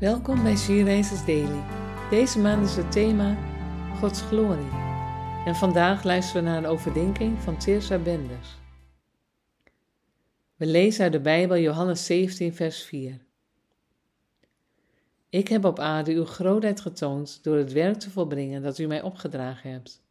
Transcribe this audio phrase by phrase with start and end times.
[0.00, 1.62] Welkom bij Sierreizers Daily.
[2.10, 3.36] Deze maand is het thema
[3.98, 4.70] Gods glorie.
[5.44, 8.48] En vandaag luisteren we naar een overdenking van Tirsa Benders.
[10.56, 13.20] We lezen uit de Bijbel Johannes 17, vers 4.
[15.28, 19.02] Ik heb op aarde uw grootheid getoond door het werk te volbrengen dat u mij
[19.02, 20.02] opgedragen hebt.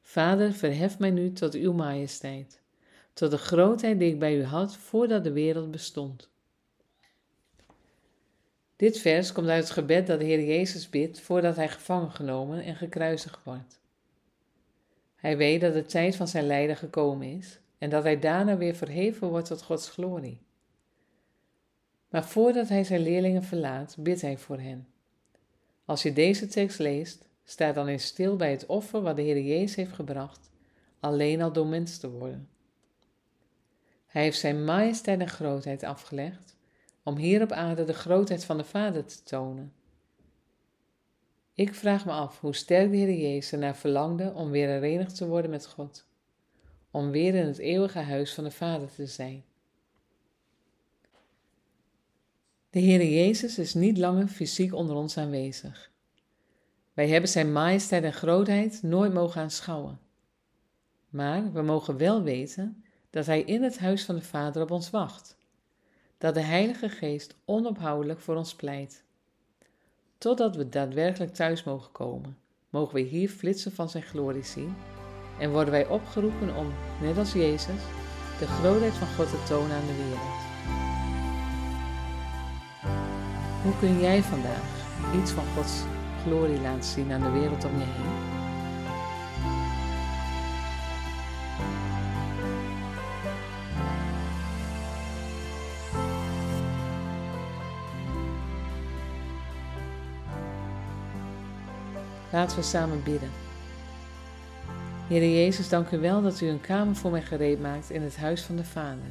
[0.00, 2.60] Vader, verhef mij nu tot uw majesteit,
[3.12, 6.29] tot de grootheid die ik bij u had voordat de wereld bestond.
[8.80, 12.64] Dit vers komt uit het gebed dat de Heer Jezus bidt voordat hij gevangen genomen
[12.64, 13.80] en gekruisigd wordt.
[15.16, 18.74] Hij weet dat de tijd van zijn lijden gekomen is en dat hij daarna weer
[18.74, 20.40] verheven wordt tot Gods glorie.
[22.08, 24.88] Maar voordat hij zijn leerlingen verlaat, bidt hij voor hen.
[25.84, 29.40] Als je deze tekst leest, sta dan eens stil bij het offer wat de Heer
[29.40, 30.50] Jezus heeft gebracht,
[31.00, 32.48] alleen al door mens te worden.
[34.06, 36.58] Hij heeft zijn majesteit en grootheid afgelegd
[37.02, 39.72] om hier op aarde de grootheid van de Vader te tonen.
[41.54, 45.26] Ik vraag me af hoe sterk de Heer Jezus naar verlangde om weer herenigd te
[45.26, 46.06] worden met God,
[46.90, 49.44] om weer in het eeuwige huis van de Vader te zijn.
[52.70, 55.90] De Heer Jezus is niet langer fysiek onder ons aanwezig.
[56.92, 60.00] Wij hebben Zijn majesteit en grootheid nooit mogen aanschouwen.
[61.08, 64.90] Maar we mogen wel weten dat Hij in het huis van de Vader op ons
[64.90, 65.38] wacht
[66.20, 69.04] dat de Heilige Geest onophoudelijk voor ons pleit.
[70.18, 72.36] Totdat we daadwerkelijk thuis mogen komen,
[72.70, 74.74] mogen we hier flitsen van Zijn glorie zien
[75.38, 77.82] en worden wij opgeroepen om, net als Jezus,
[78.38, 80.40] de grootheid van God te tonen aan de wereld.
[83.62, 84.64] Hoe kun jij vandaag
[85.22, 85.82] iets van Gods
[86.22, 88.39] glorie laten zien aan de wereld om je heen?
[102.32, 103.30] Laten we samen bidden.
[105.08, 108.16] Heer Jezus, dank u wel dat u een kamer voor mij gereed maakt in het
[108.16, 109.10] huis van de Vader.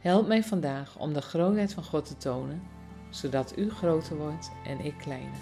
[0.00, 2.62] Help mij vandaag om de grootheid van God te tonen,
[3.10, 5.38] zodat u groter wordt en ik kleiner.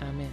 [0.00, 0.30] Amen.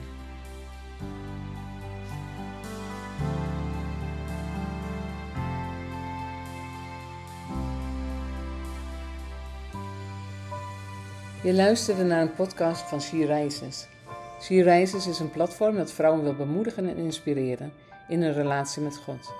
[11.44, 13.97] Je luisterde naar een podcast van She.
[14.42, 17.72] She Rises is een platform dat vrouwen wil bemoedigen en inspireren
[18.08, 19.31] in hun relatie met God.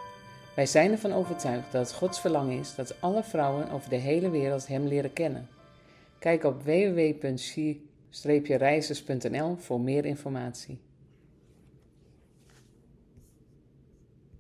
[0.56, 4.30] Wij zijn ervan overtuigd dat het Gods verlangen is dat alle vrouwen over de hele
[4.30, 5.50] wereld Hem leren kennen.
[6.20, 10.80] Kijk op www.she-rises.nl voor meer informatie.